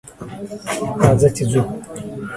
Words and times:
راځه! 1.01 1.29
چې 1.35 1.43
ځو. 1.51 1.61